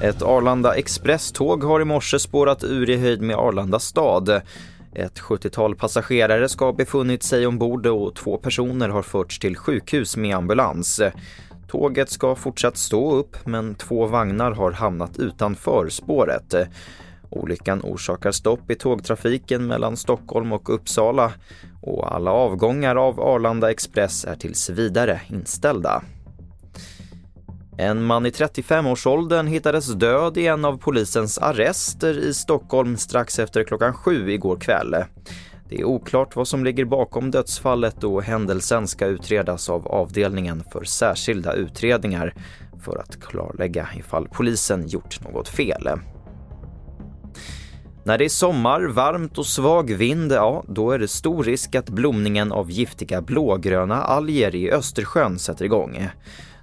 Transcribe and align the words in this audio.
Ett 0.00 0.22
Arlanda 0.22 0.74
Express-tåg 0.74 1.64
har 1.64 1.80
i 1.80 1.84
morse 1.84 2.18
spårat 2.18 2.64
ur 2.64 2.90
i 2.90 2.96
höjd 2.96 3.22
med 3.22 3.36
Arlanda 3.36 3.78
stad. 3.78 4.28
Ett 4.94 5.20
70-tal 5.20 5.74
passagerare 5.74 6.48
ska 6.48 6.64
ha 6.64 6.72
befunnit 6.72 7.22
sig 7.22 7.46
ombord 7.46 7.86
och 7.86 8.14
två 8.14 8.36
personer 8.36 8.88
har 8.88 9.02
förts 9.02 9.38
till 9.38 9.56
sjukhus 9.56 10.16
med 10.16 10.36
ambulans. 10.36 11.00
Tåget 11.68 12.10
ska 12.10 12.34
fortsatt 12.34 12.76
stå 12.76 13.14
upp 13.14 13.46
men 13.46 13.74
två 13.74 14.06
vagnar 14.06 14.52
har 14.52 14.72
hamnat 14.72 15.18
utanför 15.18 15.88
spåret. 15.88 16.54
Olyckan 17.30 17.80
orsakar 17.84 18.32
stopp 18.32 18.70
i 18.70 18.74
tågtrafiken 18.74 19.66
mellan 19.66 19.96
Stockholm 19.96 20.52
och 20.52 20.74
Uppsala 20.74 21.32
och 21.82 22.14
alla 22.14 22.30
avgångar 22.30 22.96
av 22.96 23.20
Arlanda 23.20 23.70
Express 23.70 24.24
är 24.24 24.34
tills 24.34 24.70
vidare 24.70 25.20
inställda. 25.28 26.02
En 27.78 28.04
man 28.04 28.26
i 28.26 28.30
35-årsåldern 28.30 29.46
hittades 29.46 29.94
död 29.94 30.36
i 30.38 30.46
en 30.46 30.64
av 30.64 30.78
polisens 30.78 31.38
arrester 31.38 32.18
i 32.18 32.34
Stockholm 32.34 32.96
strax 32.96 33.38
efter 33.38 33.64
klockan 33.64 33.94
sju 33.94 34.30
igår 34.30 34.56
kväll. 34.56 34.96
Det 35.68 35.80
är 35.80 35.84
oklart 35.84 36.36
vad 36.36 36.48
som 36.48 36.64
ligger 36.64 36.84
bakom 36.84 37.30
dödsfallet 37.30 38.04
och 38.04 38.22
händelsen 38.22 38.86
ska 38.86 39.06
utredas 39.06 39.70
av 39.70 39.88
avdelningen 39.88 40.64
för 40.72 40.84
särskilda 40.84 41.52
utredningar 41.52 42.34
för 42.84 42.96
att 42.98 43.20
klarlägga 43.20 43.88
ifall 43.96 44.28
polisen 44.28 44.88
gjort 44.88 45.20
något 45.24 45.48
fel. 45.48 45.88
När 48.06 48.18
det 48.18 48.24
är 48.24 48.28
sommar, 48.28 48.80
varmt 48.80 49.38
och 49.38 49.46
svag 49.46 49.90
vind, 49.94 50.32
ja, 50.32 50.64
då 50.68 50.90
är 50.90 50.98
det 50.98 51.08
stor 51.08 51.44
risk 51.44 51.74
att 51.74 51.88
blomningen 51.88 52.52
av 52.52 52.70
giftiga 52.70 53.22
blågröna 53.22 54.02
alger 54.02 54.54
i 54.54 54.70
Östersjön 54.70 55.38
sätter 55.38 55.64
igång. 55.64 56.08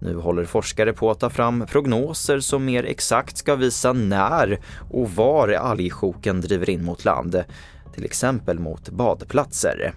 Nu 0.00 0.16
håller 0.16 0.44
forskare 0.44 0.92
på 0.92 1.10
att 1.10 1.20
ta 1.20 1.30
fram 1.30 1.66
prognoser 1.66 2.40
som 2.40 2.64
mer 2.64 2.84
exakt 2.84 3.36
ska 3.36 3.54
visa 3.54 3.92
när 3.92 4.60
och 4.90 5.10
var 5.10 5.48
algsjoken 5.48 6.40
driver 6.40 6.70
in 6.70 6.84
mot 6.84 7.04
land, 7.04 7.44
till 7.94 8.04
exempel 8.04 8.58
mot 8.58 8.88
badplatser. 8.88 9.92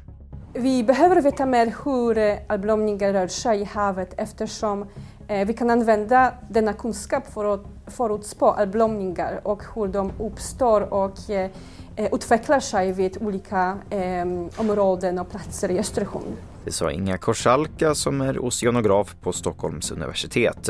Vi 0.53 0.83
behöver 0.83 1.21
veta 1.21 1.45
mer 1.45 1.73
hur 1.85 2.17
eh, 2.17 2.37
algblomningar 2.47 3.13
rör 3.13 3.27
sig 3.27 3.61
i 3.61 3.63
havet 3.63 4.13
eftersom 4.17 4.85
eh, 5.27 5.47
vi 5.47 5.53
kan 5.53 5.69
använda 5.69 6.33
denna 6.49 6.73
kunskap 6.73 7.33
för 7.33 7.53
att 7.53 7.78
förutspå 7.89 8.51
algblomningar 8.51 9.41
och 9.43 9.63
hur 9.75 9.87
de 9.87 10.11
uppstår 10.19 10.93
och 10.93 11.29
eh, 11.29 11.51
utvecklar 11.95 12.59
sig 12.59 12.91
vid 12.91 13.17
olika 13.21 13.77
eh, 13.89 14.25
områden 14.57 15.19
och 15.19 15.31
platser 15.31 15.71
i 15.71 15.79
Östersjön. 15.79 16.35
Det 16.65 16.71
sa 16.71 16.91
Inga 16.91 17.17
Korsalka 17.17 17.95
som 17.95 18.21
är 18.21 18.45
oceanograf 18.45 19.15
på 19.21 19.33
Stockholms 19.33 19.91
universitet. 19.91 20.69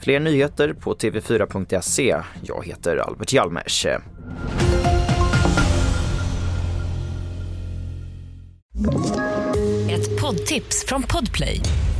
Fler 0.00 0.20
nyheter 0.20 0.72
på 0.72 0.94
tv4.se. 0.94 2.16
Jag 2.42 2.66
heter 2.66 2.96
Albert 2.96 3.32
Hjalmers. 3.32 3.86
Ett 9.90 10.20
poddtips 10.20 10.84
från 10.86 11.02
Podplay. 11.02 11.62